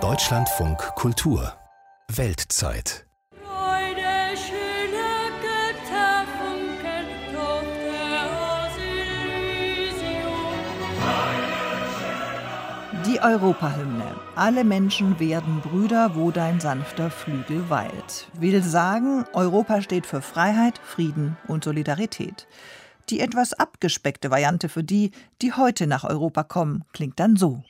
[0.00, 1.52] Deutschlandfunk Kultur
[2.08, 3.06] Weltzeit
[13.06, 14.16] Die Europahymne.
[14.34, 18.26] Alle Menschen werden Brüder, wo dein sanfter Flügel weilt.
[18.32, 22.48] Will sagen, Europa steht für Freiheit, Frieden und Solidarität.
[23.10, 25.10] Die etwas abgespeckte Variante für die,
[25.42, 27.62] die heute nach Europa kommen, klingt dann so.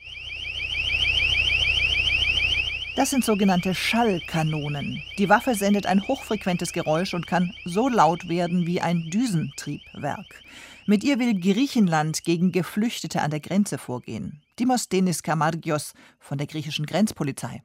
[2.95, 5.01] Das sind sogenannte Schallkanonen.
[5.17, 10.41] Die Waffe sendet ein hochfrequentes Geräusch und kann so laut werden wie ein Düsentriebwerk.
[10.85, 14.41] Mit ihr will Griechenland gegen Geflüchtete an der Grenze vorgehen.
[14.59, 17.63] Dimos Denis Kamargios von der griechischen Grenzpolizei.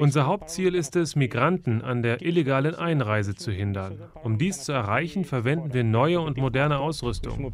[0.00, 4.02] Unser Hauptziel ist es, Migranten an der illegalen Einreise zu hindern.
[4.22, 7.52] Um dies zu erreichen, verwenden wir neue und moderne Ausrüstung.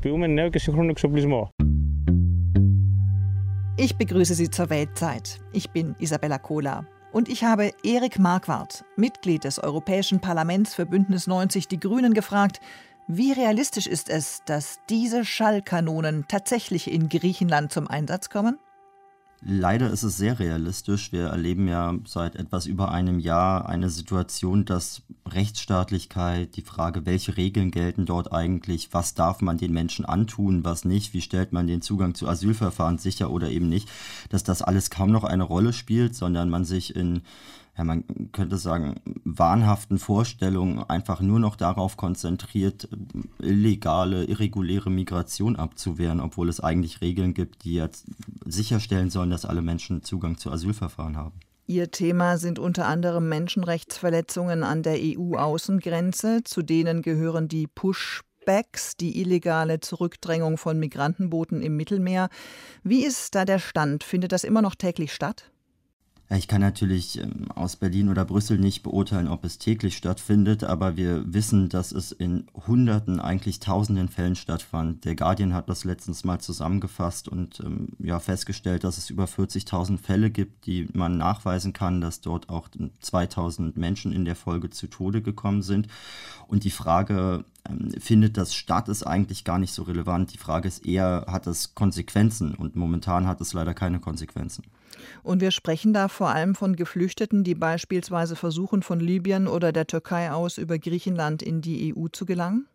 [3.76, 5.40] Ich begrüße Sie zur Weltzeit.
[5.52, 6.86] Ich bin Isabella Kohler.
[7.12, 12.60] Und ich habe Erik Marquardt, Mitglied des Europäischen Parlaments für Bündnis 90 Die Grünen, gefragt,
[13.06, 18.58] wie realistisch ist es, dass diese Schallkanonen tatsächlich in Griechenland zum Einsatz kommen?
[19.40, 21.12] Leider ist es sehr realistisch.
[21.12, 27.36] Wir erleben ja seit etwas über einem Jahr eine Situation, dass Rechtsstaatlichkeit, die Frage, welche
[27.36, 31.68] Regeln gelten dort eigentlich, was darf man den Menschen antun, was nicht, wie stellt man
[31.68, 33.88] den Zugang zu Asylverfahren sicher oder eben nicht,
[34.28, 37.22] dass das alles kaum noch eine Rolle spielt, sondern man sich in
[37.78, 42.88] ja, man könnte sagen, wahnhaften Vorstellungen einfach nur noch darauf konzentriert,
[43.38, 48.06] illegale, irreguläre Migration abzuwehren, obwohl es eigentlich Regeln gibt, die jetzt
[48.44, 51.38] sicherstellen sollen, dass alle Menschen Zugang zu Asylverfahren haben.
[51.68, 56.42] Ihr Thema sind unter anderem Menschenrechtsverletzungen an der EU-Außengrenze.
[56.42, 62.28] Zu denen gehören die Pushbacks, die illegale Zurückdrängung von Migrantenbooten im Mittelmeer.
[62.82, 64.02] Wie ist da der Stand?
[64.02, 65.52] Findet das immer noch täglich statt?
[66.30, 70.98] Ich kann natürlich ähm, aus Berlin oder Brüssel nicht beurteilen, ob es täglich stattfindet, aber
[70.98, 75.06] wir wissen, dass es in Hunderten, eigentlich Tausenden Fällen stattfand.
[75.06, 79.96] Der Guardian hat das letztens mal zusammengefasst und ähm, ja, festgestellt, dass es über 40.000
[79.96, 82.68] Fälle gibt, die man nachweisen kann, dass dort auch
[83.00, 85.88] 2000 Menschen in der Folge zu Tode gekommen sind.
[86.46, 87.46] Und die Frage,
[87.98, 90.32] findet das statt, ist eigentlich gar nicht so relevant.
[90.32, 92.54] Die Frage ist eher, hat es Konsequenzen?
[92.54, 94.64] Und momentan hat es leider keine Konsequenzen.
[95.22, 99.86] Und wir sprechen da vor allem von Geflüchteten, die beispielsweise versuchen, von Libyen oder der
[99.86, 102.66] Türkei aus über Griechenland in die EU zu gelangen?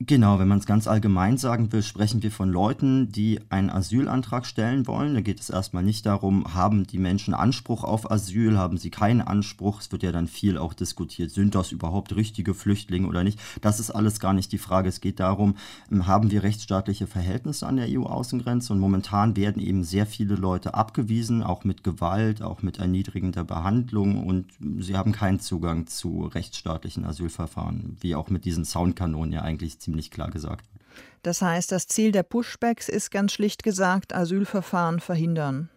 [0.00, 4.44] Genau, wenn man es ganz allgemein sagen will, sprechen wir von Leuten, die einen Asylantrag
[4.44, 5.14] stellen wollen.
[5.14, 9.20] Da geht es erstmal nicht darum, haben die Menschen Anspruch auf Asyl, haben sie keinen
[9.20, 9.80] Anspruch.
[9.80, 13.38] Es wird ja dann viel auch diskutiert, sind das überhaupt richtige Flüchtlinge oder nicht.
[13.60, 14.88] Das ist alles gar nicht die Frage.
[14.88, 15.54] Es geht darum,
[15.92, 20.74] ähm, haben wir rechtsstaatliche Verhältnisse an der EU-Außengrenze und momentan werden eben sehr viele Leute
[20.74, 24.46] abgewiesen, auch mit Gewalt, auch mit erniedrigender Behandlung und
[24.80, 29.93] sie haben keinen Zugang zu rechtsstaatlichen Asylverfahren, wie auch mit diesen Soundkanonen ja eigentlich ziemlich
[30.12, 30.66] klar gesagt
[31.22, 35.70] Das heißt, das Ziel der Pushbacks ist ganz schlicht gesagt, Asylverfahren verhindern.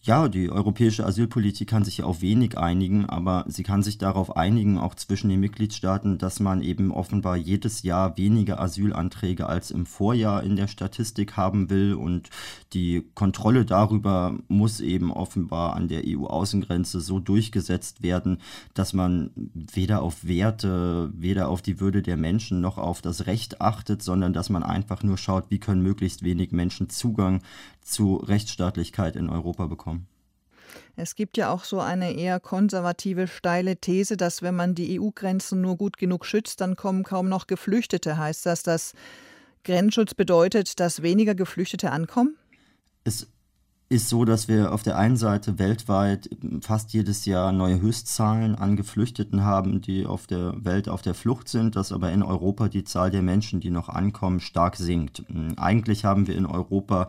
[0.00, 4.78] Ja, die europäische Asylpolitik kann sich auf wenig einigen, aber sie kann sich darauf einigen,
[4.78, 10.44] auch zwischen den Mitgliedstaaten, dass man eben offenbar jedes Jahr weniger Asylanträge als im Vorjahr
[10.44, 11.94] in der Statistik haben will.
[11.94, 12.30] Und
[12.74, 18.38] die Kontrolle darüber muss eben offenbar an der EU-Außengrenze so durchgesetzt werden,
[18.74, 23.60] dass man weder auf Werte, weder auf die Würde der Menschen noch auf das Recht
[23.60, 27.42] achtet, sondern dass man einfach nur schaut, wie können möglichst wenig Menschen Zugang
[27.88, 30.06] zu Rechtsstaatlichkeit in Europa bekommen.
[30.96, 35.60] Es gibt ja auch so eine eher konservative, steile These, dass wenn man die EU-Grenzen
[35.60, 38.18] nur gut genug schützt, dann kommen kaum noch Geflüchtete.
[38.18, 38.94] Heißt das, dass
[39.64, 42.36] Grenzschutz bedeutet, dass weniger Geflüchtete ankommen?
[43.04, 43.28] Es
[43.90, 46.28] ist so, dass wir auf der einen Seite weltweit
[46.60, 51.48] fast jedes Jahr neue Höchstzahlen an Geflüchteten haben, die auf der Welt auf der Flucht
[51.48, 55.24] sind, dass aber in Europa die Zahl der Menschen, die noch ankommen, stark sinkt.
[55.56, 57.08] Eigentlich haben wir in Europa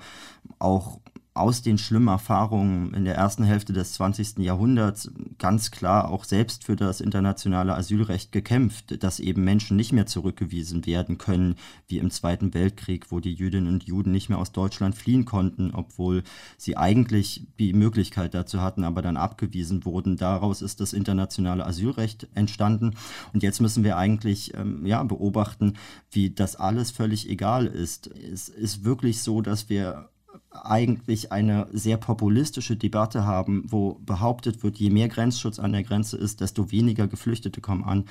[0.57, 1.01] auch
[1.39, 4.39] aus den schlimmen Erfahrungen in der ersten Hälfte des 20.
[4.39, 10.05] Jahrhunderts ganz klar auch selbst für das internationale Asylrecht gekämpft, dass eben Menschen nicht mehr
[10.05, 11.55] zurückgewiesen werden können,
[11.87, 15.71] wie im Zweiten Weltkrieg, wo die Jüdinnen und Juden nicht mehr aus Deutschland fliehen konnten,
[15.73, 16.23] obwohl
[16.57, 20.17] sie eigentlich die Möglichkeit dazu hatten, aber dann abgewiesen wurden.
[20.17, 22.95] Daraus ist das internationale Asylrecht entstanden.
[23.33, 25.73] Und jetzt müssen wir eigentlich ähm, ja, beobachten,
[26.11, 28.07] wie das alles völlig egal ist.
[28.07, 30.09] Es ist wirklich so, dass wir
[30.51, 36.17] eigentlich eine sehr populistische Debatte haben, wo behauptet wird, je mehr Grenzschutz an der Grenze
[36.17, 38.05] ist, desto weniger Geflüchtete kommen an.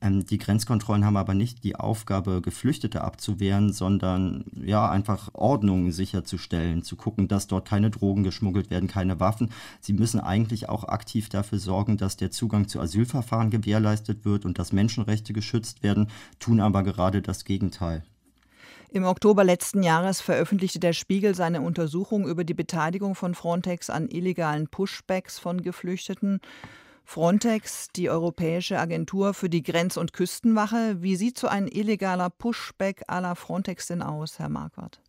[0.00, 6.82] Ähm, die Grenzkontrollen haben aber nicht die Aufgabe, Geflüchtete abzuwehren, sondern ja einfach Ordnung sicherzustellen,
[6.82, 9.50] zu gucken, dass dort keine Drogen geschmuggelt werden, keine Waffen.
[9.80, 14.58] Sie müssen eigentlich auch aktiv dafür sorgen, dass der Zugang zu Asylverfahren gewährleistet wird und
[14.58, 18.04] dass Menschenrechte geschützt werden, tun aber gerade das Gegenteil.
[18.92, 24.08] Im Oktober letzten Jahres veröffentlichte der Spiegel seine Untersuchung über die Beteiligung von Frontex an
[24.08, 26.40] illegalen Pushbacks von Geflüchteten.
[27.04, 31.00] Frontex, die Europäische Agentur für die Grenz- und Küstenwache.
[31.02, 35.00] Wie sieht so ein illegaler Pushback à la Frontex denn aus, Herr Marquardt?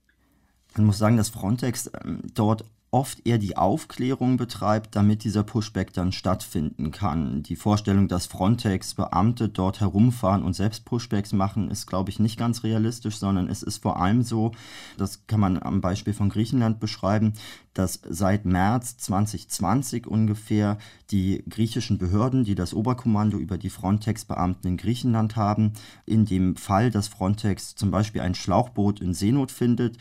[0.75, 5.93] Man muss sagen, dass Frontex ähm, dort oft eher die Aufklärung betreibt, damit dieser Pushback
[5.93, 7.41] dann stattfinden kann.
[7.41, 12.37] Die Vorstellung, dass Frontex Beamte dort herumfahren und selbst Pushbacks machen, ist, glaube ich, nicht
[12.37, 14.51] ganz realistisch, sondern es ist vor allem so,
[14.97, 17.33] das kann man am Beispiel von Griechenland beschreiben,
[17.73, 20.77] dass seit März 2020 ungefähr
[21.11, 25.73] die griechischen Behörden, die das Oberkommando über die Frontex-Beamten in Griechenland haben,
[26.05, 29.97] in dem Fall, dass Frontex zum Beispiel ein Schlauchboot in Seenot findet,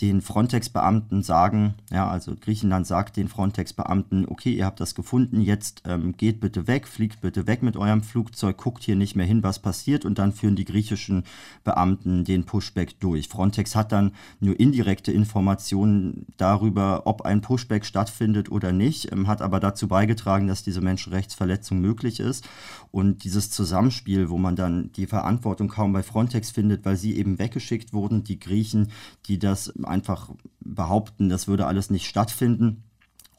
[0.00, 5.82] den Frontex-Beamten sagen, ja, also Griechenland sagt den Frontex-Beamten, okay, ihr habt das gefunden, jetzt
[5.84, 9.42] ähm, geht bitte weg, fliegt bitte weg mit eurem Flugzeug, guckt hier nicht mehr hin,
[9.42, 11.24] was passiert und dann führen die griechischen
[11.64, 13.28] Beamten den Pushback durch.
[13.28, 19.42] Frontex hat dann nur indirekte Informationen darüber, ob ein Pushback stattfindet oder nicht, ähm, hat
[19.42, 22.48] aber dazu beigetragen, dass diese Menschenrechtsverletzung möglich ist
[22.90, 27.38] und dieses Zusammenspiel, wo man dann die Verantwortung kaum bei Frontex findet, weil sie eben
[27.38, 28.90] weggeschickt wurden, die Griechen,
[29.26, 32.84] die das einfach behaupten, das würde alles nicht stattfinden.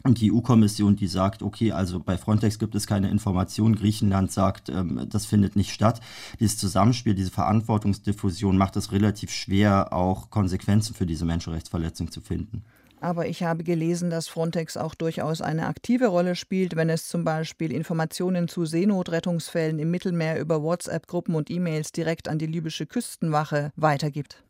[0.03, 4.69] Und die EU-Kommission, die sagt, okay, also bei Frontex gibt es keine Informationen, Griechenland sagt,
[4.69, 6.01] ähm, das findet nicht statt.
[6.39, 12.63] Dieses Zusammenspiel, diese Verantwortungsdiffusion macht es relativ schwer, auch Konsequenzen für diese Menschenrechtsverletzung zu finden.
[12.99, 17.23] Aber ich habe gelesen, dass Frontex auch durchaus eine aktive Rolle spielt, wenn es zum
[17.23, 23.71] Beispiel Informationen zu Seenotrettungsfällen im Mittelmeer über WhatsApp-Gruppen und E-Mails direkt an die libysche Küstenwache
[23.75, 24.43] weitergibt.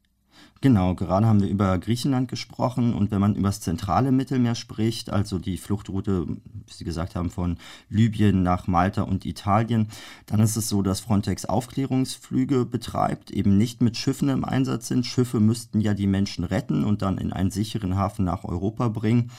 [0.62, 5.10] Genau, gerade haben wir über Griechenland gesprochen und wenn man über das zentrale Mittelmeer spricht,
[5.10, 7.58] also die Fluchtroute, wie Sie gesagt haben, von
[7.90, 9.88] Libyen nach Malta und Italien,
[10.28, 15.08] dann ist es so, dass Frontex Aufklärungsflüge betreibt, eben nicht mit Schiffen im Einsatz sind.
[15.08, 19.32] Schiffe müssten ja die Menschen retten und dann in einen sicheren Hafen nach Europa bringen.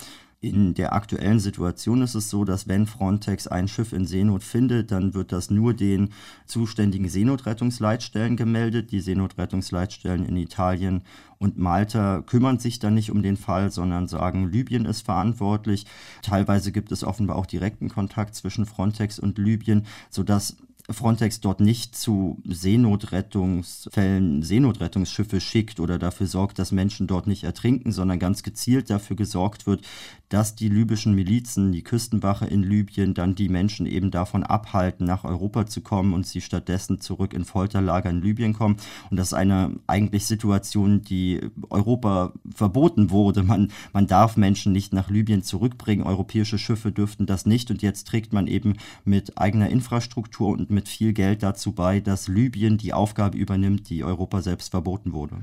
[0.45, 4.91] In der aktuellen Situation ist es so, dass wenn Frontex ein Schiff in Seenot findet,
[4.91, 6.09] dann wird das nur den
[6.47, 8.91] zuständigen Seenotrettungsleitstellen gemeldet.
[8.91, 11.03] Die Seenotrettungsleitstellen in Italien
[11.39, 15.87] und Malta kümmern sich dann nicht um den Fall, sondern sagen, Libyen ist verantwortlich.
[16.23, 20.57] Teilweise gibt es offenbar auch direkten Kontakt zwischen Frontex und Libyen, sodass
[20.91, 27.93] Frontex dort nicht zu Seenotrettungsfällen Seenotrettungsschiffe schickt oder dafür sorgt, dass Menschen dort nicht ertrinken,
[27.93, 29.83] sondern ganz gezielt dafür gesorgt wird,
[30.29, 35.25] dass die libyschen Milizen, die Küstenwache in Libyen, dann die Menschen eben davon abhalten, nach
[35.25, 38.79] Europa zu kommen und sie stattdessen zurück in Folterlager in Libyen kommen.
[39.11, 43.43] Und das ist eine eigentlich Situation, die Europa verboten wurde.
[43.43, 46.03] Man, man darf Menschen nicht nach Libyen zurückbringen.
[46.05, 47.71] Europäische Schiffe dürften das nicht.
[47.71, 52.29] Und jetzt trägt man eben mit eigener Infrastruktur und mit viel Geld dazu bei, dass
[52.29, 55.37] Libyen die Aufgabe übernimmt, die Europa selbst verboten wurde.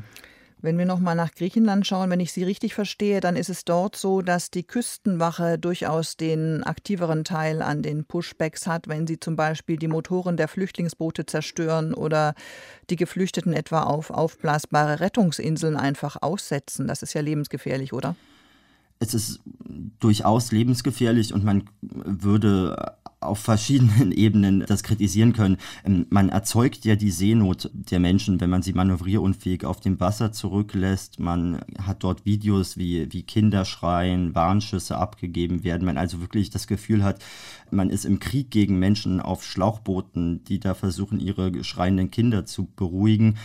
[0.61, 3.95] Wenn wir nochmal nach Griechenland schauen, wenn ich Sie richtig verstehe, dann ist es dort
[3.95, 9.37] so, dass die Küstenwache durchaus den aktiveren Teil an den Pushbacks hat, wenn sie zum
[9.37, 12.35] Beispiel die Motoren der Flüchtlingsboote zerstören oder
[12.89, 16.87] die Geflüchteten etwa auf aufblasbare Rettungsinseln einfach aussetzen.
[16.87, 18.17] Das ist ja lebensgefährlich, oder?
[18.99, 19.39] Es ist
[20.01, 25.57] durchaus lebensgefährlich und man würde auf verschiedenen Ebenen das kritisieren können.
[25.85, 30.31] Ähm, man erzeugt ja die Seenot der Menschen, wenn man sie manövrierunfähig auf dem Wasser
[30.31, 31.19] zurücklässt.
[31.19, 35.85] Man hat dort Videos, wie, wie Kinder schreien, Warnschüsse abgegeben werden.
[35.85, 37.23] Man also wirklich das Gefühl hat,
[37.71, 42.67] man ist im Krieg gegen Menschen auf Schlauchbooten, die da versuchen, ihre schreienden Kinder zu
[42.75, 43.35] beruhigen.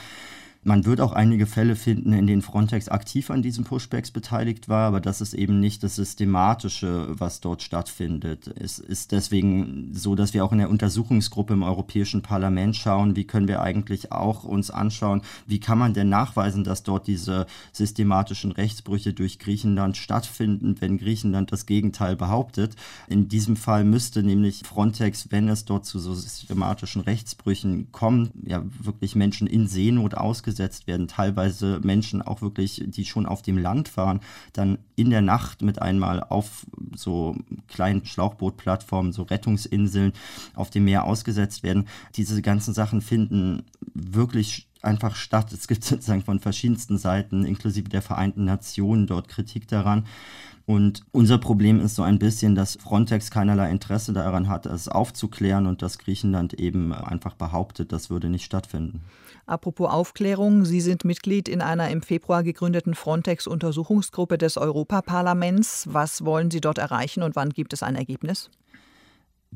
[0.66, 4.88] Man wird auch einige Fälle finden, in denen Frontex aktiv an diesen Pushbacks beteiligt war,
[4.88, 8.50] aber das ist eben nicht das Systematische, was dort stattfindet.
[8.58, 13.26] Es ist deswegen so, dass wir auch in der Untersuchungsgruppe im Europäischen Parlament schauen, wie
[13.26, 18.50] können wir eigentlich auch uns anschauen, wie kann man denn nachweisen, dass dort diese systematischen
[18.50, 22.74] Rechtsbrüche durch Griechenland stattfinden, wenn Griechenland das Gegenteil behauptet.
[23.06, 28.64] In diesem Fall müsste nämlich Frontex, wenn es dort zu so systematischen Rechtsbrüchen kommt, ja
[28.80, 31.08] wirklich Menschen in Seenot ausgesetzt ausgesetzt werden.
[31.08, 34.20] Teilweise Menschen auch wirklich, die schon auf dem Land fahren,
[34.52, 37.36] dann in der Nacht mit einmal auf so
[37.68, 40.12] kleinen Schlauchbootplattformen, so Rettungsinseln
[40.54, 41.86] auf dem Meer ausgesetzt werden.
[42.14, 45.52] Diese ganzen Sachen finden wirklich einfach statt.
[45.52, 50.04] Es gibt sozusagen von verschiedensten Seiten, inklusive der Vereinten Nationen, dort Kritik daran.
[50.66, 55.66] Und unser Problem ist so ein bisschen, dass Frontex keinerlei Interesse daran hat, es aufzuklären
[55.66, 59.02] und dass Griechenland eben einfach behauptet, das würde nicht stattfinden.
[59.46, 65.92] Apropos Aufklärung, Sie sind Mitglied in einer im Februar gegründeten Frontex-Untersuchungsgruppe des Europaparlaments.
[65.92, 68.50] Was wollen Sie dort erreichen und wann gibt es ein Ergebnis?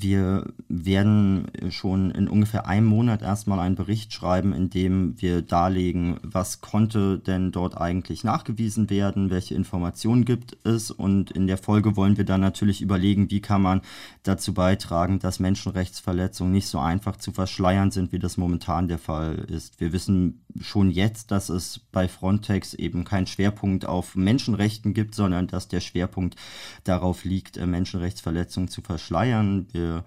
[0.01, 6.21] Wir werden schon in ungefähr einem Monat erstmal einen Bericht schreiben, in dem wir darlegen,
[6.23, 11.97] was konnte denn dort eigentlich nachgewiesen werden, welche Informationen gibt es und in der Folge
[11.97, 13.81] wollen wir dann natürlich überlegen, wie kann man
[14.23, 19.47] dazu beitragen, dass Menschenrechtsverletzungen nicht so einfach zu verschleiern sind, wie das momentan der Fall
[19.49, 19.81] ist.
[19.81, 25.49] Wir wissen schon jetzt, dass es bei Frontex eben keinen Schwerpunkt auf Menschenrechten gibt, sondern
[25.49, 26.37] dass der Schwerpunkt
[26.85, 29.67] darauf liegt, Menschenrechtsverletzungen zu verschleiern.
[29.73, 30.05] Wir wir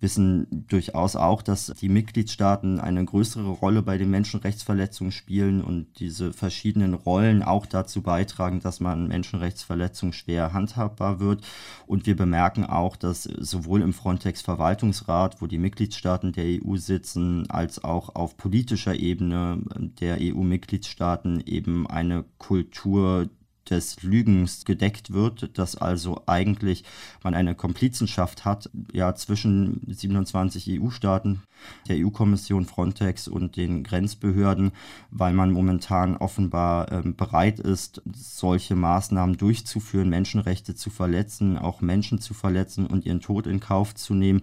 [0.00, 6.32] wissen durchaus auch, dass die Mitgliedstaaten eine größere Rolle bei den Menschenrechtsverletzungen spielen und diese
[6.32, 11.44] verschiedenen Rollen auch dazu beitragen, dass man Menschenrechtsverletzungen schwer handhabbar wird.
[11.86, 17.84] Und wir bemerken auch, dass sowohl im Frontex-Verwaltungsrat, wo die Mitgliedstaaten der EU sitzen, als
[17.84, 19.62] auch auf politischer Ebene
[20.00, 23.28] der EU-Mitgliedstaaten eben eine Kultur
[23.70, 26.84] des Lügens gedeckt wird, dass also eigentlich
[27.22, 31.42] man eine Komplizenschaft hat ja zwischen 27 EU-Staaten,
[31.88, 34.72] der EU-Kommission, Frontex und den Grenzbehörden,
[35.10, 42.20] weil man momentan offenbar äh, bereit ist, solche Maßnahmen durchzuführen, Menschenrechte zu verletzen, auch Menschen
[42.20, 44.42] zu verletzen und ihren Tod in Kauf zu nehmen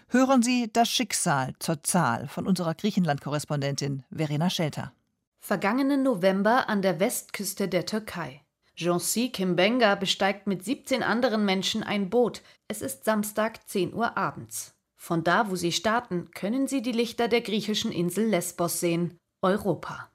[0.09, 4.93] Hören Sie das Schicksal zur Zahl von unserer Griechenland-Korrespondentin Verena Schelter.
[5.41, 8.43] Vergangenen November an der Westküste der Türkei.
[8.77, 12.43] Jonsi Kimbenga besteigt mit 17 anderen Menschen ein Boot.
[12.69, 14.75] Es ist Samstag 10 Uhr abends.
[14.97, 19.19] Von da, wo sie starten, können sie die Lichter der griechischen Insel Lesbos sehen.
[19.41, 20.11] Europa.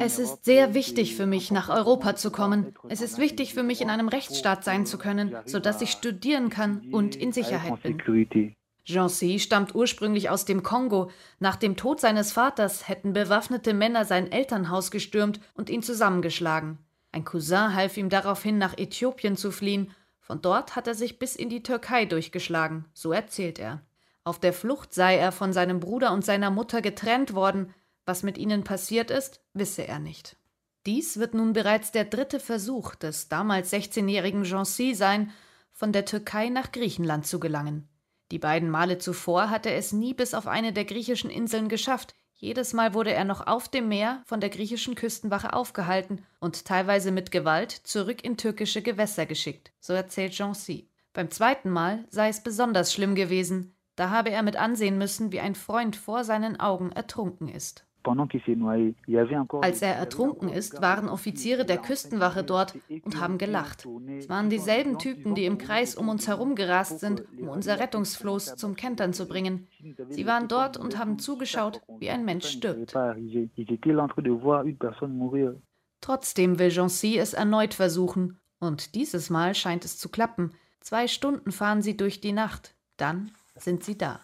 [0.00, 2.74] Es ist sehr wichtig für mich, nach Europa zu kommen.
[2.88, 6.88] Es ist wichtig für mich, in einem Rechtsstaat sein zu können, sodass ich studieren kann
[6.92, 8.54] und in Sicherheit bin.
[8.84, 11.10] Jancy stammt ursprünglich aus dem Kongo.
[11.40, 16.78] Nach dem Tod seines Vaters hätten bewaffnete Männer sein Elternhaus gestürmt und ihn zusammengeschlagen.
[17.10, 19.90] Ein Cousin half ihm daraufhin, nach Äthiopien zu fliehen.
[20.20, 23.80] Von dort hat er sich bis in die Türkei durchgeschlagen, so erzählt er.
[24.22, 27.72] Auf der Flucht sei er von seinem Bruder und seiner Mutter getrennt worden,
[28.06, 30.36] was mit ihnen passiert ist, wisse er nicht.
[30.86, 35.32] Dies wird nun bereits der dritte Versuch des damals 16-jährigen Jancy sein,
[35.72, 37.88] von der Türkei nach Griechenland zu gelangen.
[38.30, 42.14] Die beiden Male zuvor hatte er es nie bis auf eine der griechischen Inseln geschafft.
[42.34, 47.10] Jedes Mal wurde er noch auf dem Meer von der griechischen Küstenwache aufgehalten und teilweise
[47.10, 50.88] mit Gewalt zurück in türkische Gewässer geschickt, so erzählt Jancy.
[51.12, 55.40] Beim zweiten Mal sei es besonders schlimm gewesen, da habe er mit ansehen müssen, wie
[55.40, 57.85] ein Freund vor seinen Augen ertrunken ist.
[59.62, 63.86] Als er ertrunken ist, waren Offiziere der Küstenwache dort und haben gelacht.
[64.18, 68.56] Es waren dieselben Typen, die im Kreis um uns herum gerast sind, um unser Rettungsfloß
[68.56, 69.66] zum Kentern zu bringen.
[70.08, 72.94] Sie waren dort und haben zugeschaut, wie ein Mensch stirbt.
[76.00, 78.38] Trotzdem will Jancy es erneut versuchen.
[78.58, 80.52] Und dieses Mal scheint es zu klappen.
[80.80, 82.74] Zwei Stunden fahren sie durch die Nacht.
[82.96, 84.20] Dann sind sie da.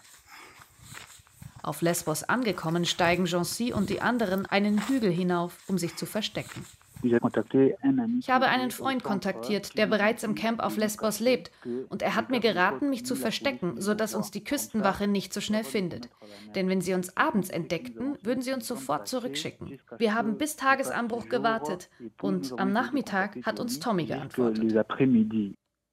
[1.63, 6.65] Auf Lesbos angekommen, steigen Jancy und die anderen einen Hügel hinauf, um sich zu verstecken.
[7.05, 11.51] Ich habe einen Freund kontaktiert, der bereits im Camp auf Lesbos lebt,
[11.89, 15.65] und er hat mir geraten, mich zu verstecken, sodass uns die Küstenwache nicht so schnell
[15.65, 16.09] findet.
[16.55, 19.81] Denn wenn sie uns abends entdeckten, würden sie uns sofort zurückschicken.
[19.99, 21.91] Wir haben bis Tagesanbruch gewartet,
[22.21, 24.87] und am Nachmittag hat uns Tommy geantwortet.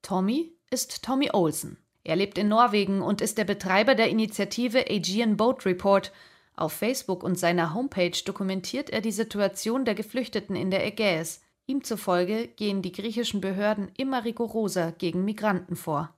[0.02, 1.76] Tommy ist Tommy Olsen.
[2.02, 6.12] Er lebt in Norwegen und ist der Betreiber der Initiative Aegean Boat Report.
[6.56, 11.42] Auf Facebook und seiner Homepage dokumentiert er die Situation der Geflüchteten in der Ägäis.
[11.66, 16.14] Ihm zufolge gehen die griechischen Behörden immer rigoroser gegen Migranten vor.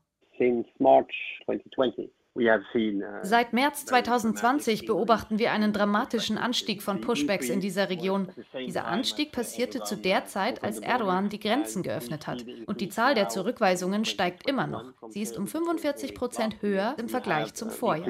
[2.34, 8.28] Seit März 2020 beobachten wir einen dramatischen Anstieg von Pushbacks in dieser Region.
[8.54, 12.46] Dieser Anstieg passierte zu der Zeit, als Erdogan die Grenzen geöffnet hat.
[12.66, 14.94] Und die Zahl der Zurückweisungen steigt immer noch.
[15.08, 18.08] Sie ist um 45 Prozent höher im Vergleich zum Vorjahr.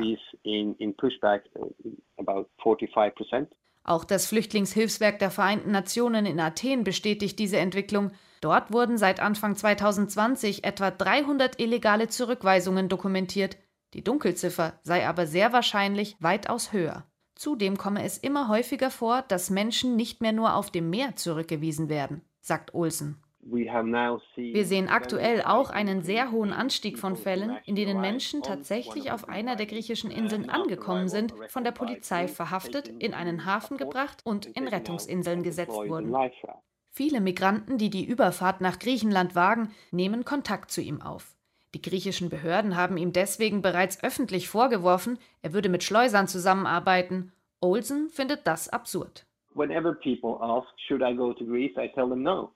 [3.85, 8.13] Auch das Flüchtlingshilfswerk der Vereinten Nationen in Athen bestätigt diese Entwicklung.
[8.41, 13.57] Dort wurden seit Anfang 2020 etwa 300 illegale Zurückweisungen dokumentiert.
[13.95, 17.05] Die Dunkelziffer sei aber sehr wahrscheinlich weitaus höher.
[17.35, 21.89] Zudem komme es immer häufiger vor, dass Menschen nicht mehr nur auf dem Meer zurückgewiesen
[21.89, 23.23] werden, sagt Olsen.
[23.45, 29.29] Wir sehen aktuell auch einen sehr hohen Anstieg von Fällen, in denen Menschen tatsächlich auf
[29.29, 34.47] einer der griechischen Inseln angekommen sind, von der Polizei verhaftet, in einen Hafen gebracht und
[34.47, 36.15] in Rettungsinseln gesetzt wurden.
[36.91, 41.32] Viele Migranten, die die Überfahrt nach Griechenland wagen, nehmen Kontakt zu ihm auf.
[41.75, 47.33] Die griechischen Behörden haben ihm deswegen bereits öffentlich vorgeworfen, er würde mit Schleusern zusammenarbeiten.
[47.61, 49.27] Olsen findet das absurd.
[49.55, 52.53] Whenever people ask, should I go to Greece, I tell them no.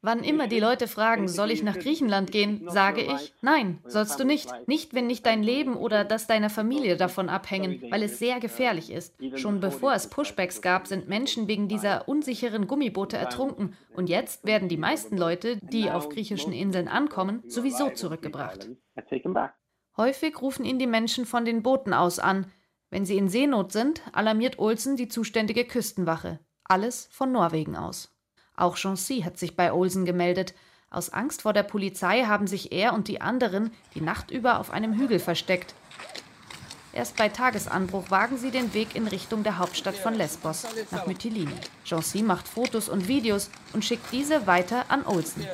[0.00, 4.24] Wann immer die Leute fragen, soll ich nach Griechenland gehen, sage ich, nein, sollst du
[4.24, 4.50] nicht.
[4.66, 8.90] Nicht, wenn nicht dein Leben oder das deiner Familie davon abhängen, weil es sehr gefährlich
[8.90, 9.14] ist.
[9.36, 13.76] Schon bevor es Pushbacks gab, sind Menschen wegen dieser unsicheren Gummiboote ertrunken.
[13.94, 18.68] Und jetzt werden die meisten Leute, die auf griechischen Inseln ankommen, sowieso zurückgebracht.
[19.96, 22.50] Häufig rufen ihn die Menschen von den Booten aus an.
[22.90, 26.40] Wenn sie in Seenot sind, alarmiert Olsen die zuständige Küstenwache.
[26.64, 28.11] Alles von Norwegen aus.
[28.56, 30.54] Auch Jancy hat sich bei Olsen gemeldet.
[30.90, 34.70] Aus Angst vor der Polizei haben sich er und die anderen die Nacht über auf
[34.70, 35.74] einem Hügel versteckt.
[36.94, 41.54] Erst bei Tagesanbruch wagen sie den Weg in Richtung der Hauptstadt von Lesbos, nach Mytilini.
[41.86, 45.46] Jancy macht Fotos und Videos und schickt diese weiter an Olsen.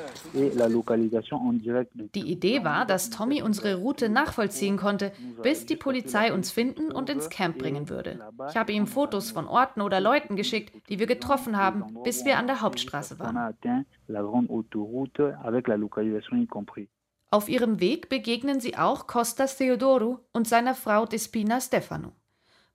[2.15, 7.09] Die Idee war, dass Tommy unsere Route nachvollziehen konnte, bis die Polizei uns finden und
[7.09, 8.19] ins Camp bringen würde.
[8.51, 12.39] Ich habe ihm Fotos von Orten oder Leuten geschickt, die wir getroffen haben, bis wir
[12.39, 13.55] an der Hauptstraße waren.
[17.31, 22.13] Auf ihrem Weg begegnen sie auch Kostas Theodorou und seiner Frau Despina Stefano.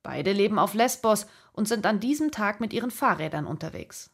[0.03, 4.11] Beide leben auf Lesbos und sind an diesem Tag mit ihren Fahrrädern unterwegs.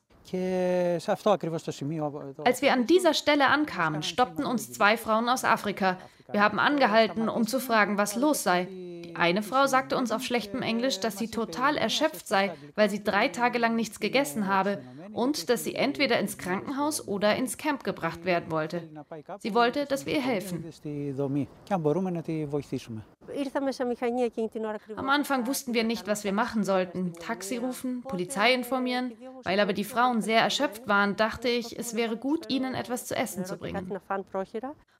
[2.45, 5.97] Als wir an dieser Stelle ankamen, stoppten uns zwei Frauen aus Afrika.
[6.31, 8.67] Wir haben angehalten, um zu fragen, was los sei.
[9.09, 13.03] Die eine Frau sagte uns auf schlechtem Englisch, dass sie total erschöpft sei, weil sie
[13.03, 17.83] drei Tage lang nichts gegessen habe und dass sie entweder ins Krankenhaus oder ins Camp
[17.83, 18.87] gebracht werden wollte.
[19.39, 20.63] Sie wollte, dass wir ihr helfen.
[24.95, 27.13] Am Anfang wussten wir nicht, was wir machen sollten.
[27.13, 29.13] Taxi rufen, Polizei informieren.
[29.43, 33.15] Weil aber die Frauen sehr erschöpft waren, dachte ich, es wäre gut, ihnen etwas zu
[33.15, 33.99] essen zu bringen.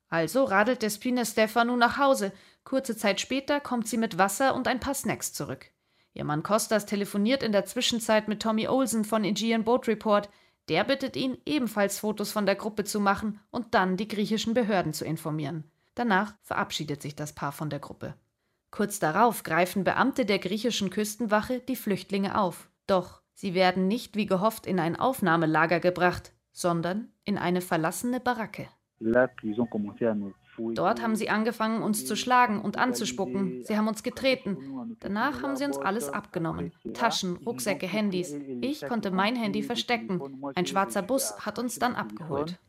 [0.10, 2.32] Also radelt Despina Stefano nach Hause.
[2.64, 5.72] Kurze Zeit später kommt sie mit Wasser und ein paar Snacks zurück.
[6.14, 10.30] Ihr Mann Kostas telefoniert in der Zwischenzeit mit Tommy Olsen von Aegean Boat Report.
[10.68, 14.94] Der bittet ihn, ebenfalls Fotos von der Gruppe zu machen und dann die griechischen Behörden
[14.94, 15.64] zu informieren.
[15.96, 18.16] Danach verabschiedet sich das Paar von der Gruppe.
[18.72, 22.70] Kurz darauf greifen Beamte der griechischen Küstenwache die Flüchtlinge auf.
[22.88, 28.68] Doch sie werden nicht wie gehofft in ein Aufnahmelager gebracht, sondern in eine verlassene Baracke.
[29.00, 33.64] Dort haben sie angefangen, uns zu schlagen und anzuspucken.
[33.64, 34.98] Sie haben uns getreten.
[35.00, 36.74] Danach haben sie uns alles abgenommen.
[36.94, 38.36] Taschen, Rucksäcke, Handys.
[38.62, 40.22] Ich konnte mein Handy verstecken.
[40.56, 42.60] Ein schwarzer Bus hat uns dann abgeholt.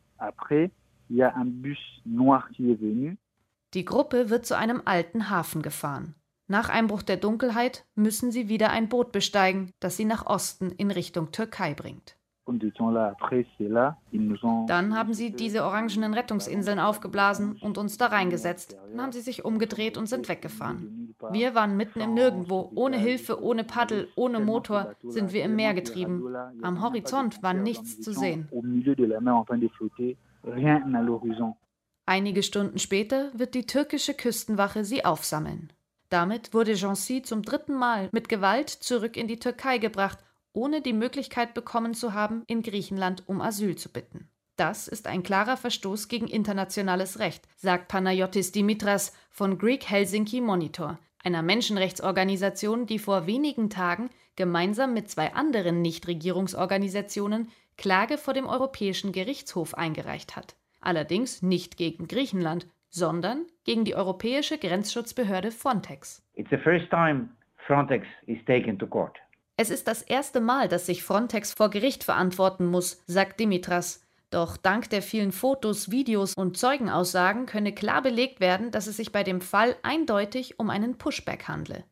[3.73, 6.15] Die Gruppe wird zu einem alten Hafen gefahren.
[6.47, 10.91] Nach Einbruch der Dunkelheit müssen sie wieder ein Boot besteigen, das sie nach Osten in
[10.91, 12.17] Richtung Türkei bringt.
[14.67, 18.77] Dann haben sie diese orangenen Rettungsinseln aufgeblasen und uns da reingesetzt.
[18.91, 21.15] Dann haben sie sich umgedreht und sind weggefahren.
[21.31, 25.73] Wir waren mitten im Nirgendwo, ohne Hilfe, ohne Paddel, ohne Motor, sind wir im Meer
[25.73, 26.23] getrieben.
[26.61, 28.49] Am Horizont war nichts zu sehen.
[32.05, 35.71] Einige Stunden später wird die türkische Küstenwache sie aufsammeln.
[36.09, 40.19] Damit wurde Jancy zum dritten Mal mit Gewalt zurück in die Türkei gebracht
[40.53, 44.29] ohne die Möglichkeit bekommen zu haben, in Griechenland um Asyl zu bitten.
[44.57, 50.99] Das ist ein klarer Verstoß gegen internationales Recht, sagt Panayotis Dimitras von Greek Helsinki Monitor,
[51.23, 59.11] einer Menschenrechtsorganisation, die vor wenigen Tagen gemeinsam mit zwei anderen Nichtregierungsorganisationen Klage vor dem Europäischen
[59.11, 60.55] Gerichtshof eingereicht hat.
[60.81, 66.21] Allerdings nicht gegen Griechenland, sondern gegen die Europäische Grenzschutzbehörde Frontex.
[66.33, 67.29] It's the first time
[67.65, 69.17] Frontex is taken to court.
[69.61, 74.01] Es ist das erste Mal, dass sich Frontex vor Gericht verantworten muss, sagt Dimitras.
[74.31, 79.11] Doch dank der vielen Fotos, Videos und Zeugenaussagen könne klar belegt werden, dass es sich
[79.11, 81.83] bei dem Fall eindeutig um einen Pushback handle.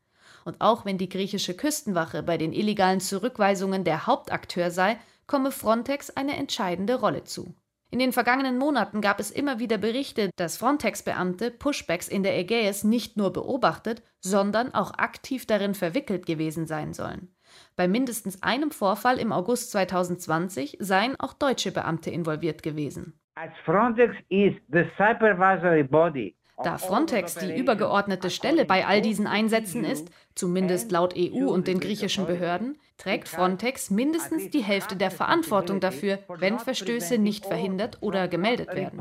[0.46, 6.10] Und auch wenn die griechische Küstenwache bei den illegalen Zurückweisungen der Hauptakteur sei, komme Frontex
[6.10, 7.54] eine entscheidende Rolle zu.
[7.92, 12.84] In den vergangenen Monaten gab es immer wieder Berichte, dass Frontex-Beamte Pushbacks in der Ägäis
[12.84, 17.32] nicht nur beobachtet, sondern auch aktiv darin verwickelt gewesen sein sollen.
[17.76, 23.20] Bei mindestens einem Vorfall im August 2020 seien auch deutsche Beamte involviert gewesen.
[23.66, 30.12] Frontex is the supervisory body da Frontex die übergeordnete Stelle bei all diesen Einsätzen ist,
[30.36, 36.20] zumindest laut EU und den griechischen Behörden, trägt Frontex mindestens die Hälfte der Verantwortung dafür,
[36.28, 39.00] wenn Verstöße nicht verhindert oder gemeldet werden.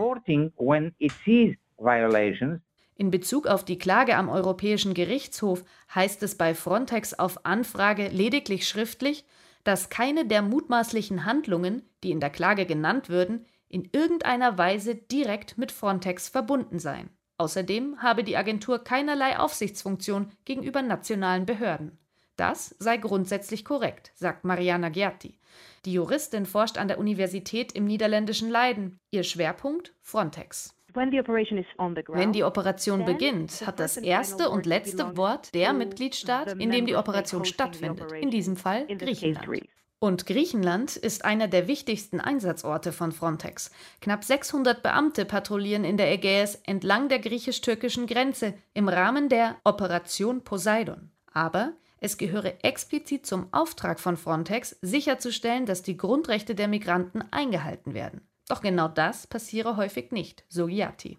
[3.01, 8.67] In Bezug auf die Klage am Europäischen Gerichtshof heißt es bei Frontex auf Anfrage lediglich
[8.67, 9.25] schriftlich,
[9.63, 15.57] dass keine der mutmaßlichen Handlungen, die in der Klage genannt würden, in irgendeiner Weise direkt
[15.57, 17.09] mit Frontex verbunden seien.
[17.37, 21.99] Außerdem habe die Agentur keinerlei Aufsichtsfunktion gegenüber nationalen Behörden.
[22.35, 25.39] Das sei grundsätzlich korrekt, sagt Mariana Ghiatti.
[25.85, 28.99] Die Juristin forscht an der Universität im niederländischen Leiden.
[29.13, 30.75] Ihr Schwerpunkt Frontex.
[30.95, 36.97] Wenn die Operation beginnt, hat das erste und letzte Wort der Mitgliedstaat, in dem die
[36.97, 39.69] Operation stattfindet, in diesem Fall Griechenland.
[40.01, 43.73] Und Griechenland ist einer der wichtigsten Einsatzorte von Frontex.
[44.01, 50.45] Knapp 600 Beamte patrouillieren in der Ägäis entlang der griechisch-türkischen Grenze im Rahmen der Operation
[50.45, 51.11] Poseidon.
[51.33, 57.93] Aber es gehöre explizit zum Auftrag von Frontex, sicherzustellen, dass die Grundrechte der Migranten eingehalten
[57.93, 58.21] werden.
[58.49, 61.19] Doch genau das passiere häufig nicht, so Giatti.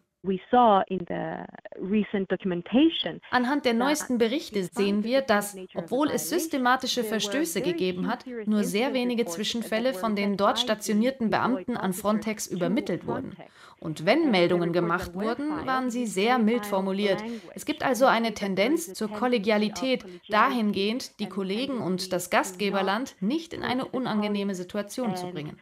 [3.31, 8.93] Anhand der neuesten Berichte sehen wir, dass, obwohl es systematische Verstöße gegeben hat, nur sehr
[8.93, 13.37] wenige Zwischenfälle von den dort stationierten Beamten an Frontex übermittelt wurden.
[13.79, 17.23] Und wenn Meldungen gemacht wurden, waren sie sehr mild formuliert.
[17.55, 23.63] Es gibt also eine Tendenz zur Kollegialität, dahingehend, die Kollegen und das Gastgeberland nicht in
[23.63, 25.57] eine unangenehme Situation zu bringen.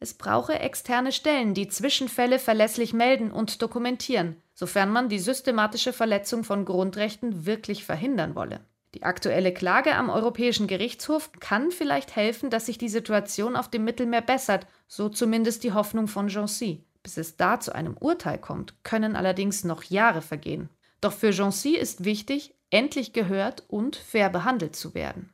[0.00, 6.42] Es brauche externe Stellen, die Zwischenfälle verlässlich melden und dokumentieren, sofern man die systematische Verletzung
[6.44, 8.60] von Grundrechten wirklich verhindern wolle.
[8.94, 13.84] Die aktuelle Klage am Europäischen Gerichtshof kann vielleicht helfen, dass sich die Situation auf dem
[13.84, 16.84] Mittelmeer bessert, so zumindest die Hoffnung von Jancy.
[17.02, 20.68] Bis es da zu einem Urteil kommt, können allerdings noch Jahre vergehen.
[21.00, 25.30] Doch für Jancy ist wichtig, endlich gehört und fair behandelt zu werden.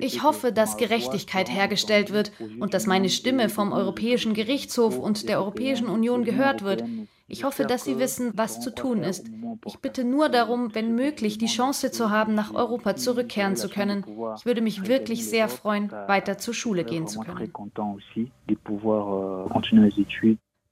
[0.00, 5.38] Ich hoffe, dass Gerechtigkeit hergestellt wird und dass meine Stimme vom Europäischen Gerichtshof und der
[5.38, 6.84] Europäischen Union gehört wird.
[7.28, 9.28] Ich hoffe, dass Sie wissen, was zu tun ist.
[9.64, 14.04] Ich bitte nur darum, wenn möglich, die Chance zu haben, nach Europa zurückkehren zu können.
[14.36, 17.52] Ich würde mich wirklich sehr freuen, weiter zur Schule gehen zu können.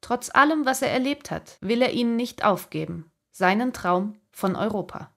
[0.01, 3.11] Trotz allem, was er erlebt hat, will er ihn nicht aufgeben.
[3.33, 5.11] Seinen Traum von Europa.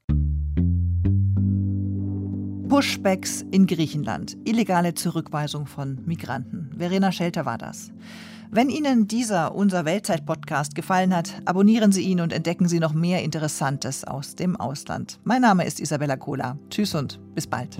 [2.67, 6.71] Pushbacks in Griechenland, illegale Zurückweisung von Migranten.
[6.77, 7.91] Verena Schelter war das.
[8.49, 13.21] Wenn Ihnen dieser Unser Weltzeit-Podcast gefallen hat, abonnieren Sie ihn und entdecken Sie noch mehr
[13.23, 15.19] Interessantes aus dem Ausland.
[15.23, 16.57] Mein Name ist Isabella Kohler.
[16.69, 17.77] Tschüss und bis bald.